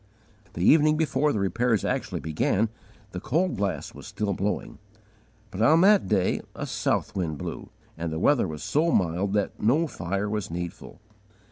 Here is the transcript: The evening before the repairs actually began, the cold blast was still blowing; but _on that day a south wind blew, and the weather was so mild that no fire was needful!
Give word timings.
The 0.53 0.65
evening 0.67 0.97
before 0.97 1.31
the 1.31 1.37
repairs 1.39 1.85
actually 1.85 2.21
began, 2.21 2.69
the 3.11 3.19
cold 3.19 3.55
blast 3.55 3.93
was 3.93 4.07
still 4.07 4.33
blowing; 4.33 4.79
but 5.51 5.61
_on 5.61 5.83
that 5.83 6.07
day 6.07 6.41
a 6.55 6.65
south 6.65 7.15
wind 7.15 7.37
blew, 7.37 7.69
and 7.99 8.11
the 8.11 8.17
weather 8.17 8.47
was 8.47 8.63
so 8.63 8.89
mild 8.91 9.33
that 9.33 9.61
no 9.61 9.85
fire 9.85 10.27
was 10.27 10.49
needful! 10.49 10.99